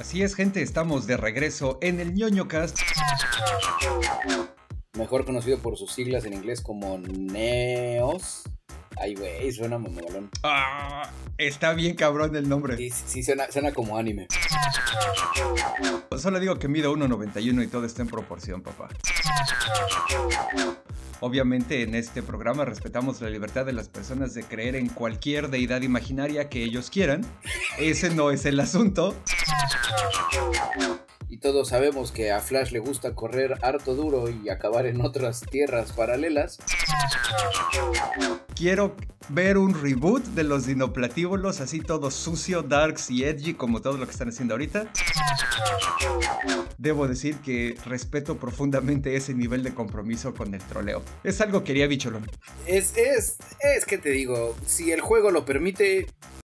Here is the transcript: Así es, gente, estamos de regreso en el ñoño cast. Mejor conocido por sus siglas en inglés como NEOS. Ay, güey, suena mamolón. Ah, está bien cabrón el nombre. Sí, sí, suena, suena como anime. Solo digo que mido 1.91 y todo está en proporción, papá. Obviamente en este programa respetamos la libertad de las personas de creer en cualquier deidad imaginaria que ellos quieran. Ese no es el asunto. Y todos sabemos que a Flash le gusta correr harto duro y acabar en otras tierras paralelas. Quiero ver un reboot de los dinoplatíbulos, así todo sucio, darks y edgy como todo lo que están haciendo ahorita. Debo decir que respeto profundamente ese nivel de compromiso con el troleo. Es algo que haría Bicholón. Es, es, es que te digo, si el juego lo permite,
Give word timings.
Así 0.00 0.22
es, 0.22 0.34
gente, 0.34 0.62
estamos 0.62 1.06
de 1.06 1.18
regreso 1.18 1.78
en 1.82 2.00
el 2.00 2.14
ñoño 2.14 2.48
cast. 2.48 2.78
Mejor 4.96 5.26
conocido 5.26 5.58
por 5.58 5.76
sus 5.76 5.92
siglas 5.92 6.24
en 6.24 6.32
inglés 6.32 6.62
como 6.62 6.96
NEOS. 6.96 8.44
Ay, 8.98 9.14
güey, 9.14 9.52
suena 9.52 9.76
mamolón. 9.76 10.30
Ah, 10.42 11.10
está 11.36 11.74
bien 11.74 11.96
cabrón 11.96 12.34
el 12.34 12.48
nombre. 12.48 12.78
Sí, 12.78 12.88
sí, 12.88 13.22
suena, 13.22 13.52
suena 13.52 13.72
como 13.74 13.98
anime. 13.98 14.28
Solo 16.16 16.40
digo 16.40 16.58
que 16.58 16.68
mido 16.68 16.96
1.91 16.96 17.62
y 17.62 17.66
todo 17.66 17.84
está 17.84 18.00
en 18.00 18.08
proporción, 18.08 18.62
papá. 18.62 18.88
Obviamente 21.20 21.82
en 21.82 21.94
este 21.94 22.22
programa 22.22 22.64
respetamos 22.64 23.20
la 23.20 23.28
libertad 23.28 23.66
de 23.66 23.74
las 23.74 23.88
personas 23.88 24.32
de 24.32 24.42
creer 24.42 24.74
en 24.74 24.88
cualquier 24.88 25.50
deidad 25.50 25.82
imaginaria 25.82 26.48
que 26.48 26.64
ellos 26.64 26.88
quieran. 26.88 27.26
Ese 27.78 28.08
no 28.08 28.30
es 28.30 28.46
el 28.46 28.58
asunto. 28.58 29.14
Y 31.28 31.36
todos 31.38 31.68
sabemos 31.68 32.10
que 32.10 32.32
a 32.32 32.40
Flash 32.40 32.72
le 32.72 32.78
gusta 32.78 33.14
correr 33.14 33.58
harto 33.62 33.94
duro 33.94 34.30
y 34.30 34.48
acabar 34.48 34.86
en 34.86 35.02
otras 35.02 35.42
tierras 35.42 35.92
paralelas. 35.92 36.58
Quiero 38.54 38.96
ver 39.32 39.58
un 39.58 39.80
reboot 39.80 40.24
de 40.24 40.44
los 40.44 40.66
dinoplatíbulos, 40.66 41.60
así 41.60 41.80
todo 41.80 42.10
sucio, 42.10 42.62
darks 42.62 43.10
y 43.10 43.24
edgy 43.24 43.54
como 43.54 43.80
todo 43.80 43.96
lo 43.96 44.04
que 44.04 44.12
están 44.12 44.28
haciendo 44.28 44.54
ahorita. 44.54 44.92
Debo 46.78 47.06
decir 47.06 47.36
que 47.36 47.76
respeto 47.86 48.38
profundamente 48.38 49.14
ese 49.14 49.34
nivel 49.34 49.62
de 49.62 49.74
compromiso 49.74 50.34
con 50.34 50.54
el 50.54 50.60
troleo. 50.62 51.02
Es 51.22 51.40
algo 51.40 51.62
que 51.62 51.72
haría 51.72 51.86
Bicholón. 51.86 52.28
Es, 52.66 52.96
es, 52.96 53.36
es 53.60 53.84
que 53.84 53.98
te 53.98 54.10
digo, 54.10 54.56
si 54.66 54.90
el 54.90 55.00
juego 55.00 55.30
lo 55.30 55.44
permite, 55.44 56.06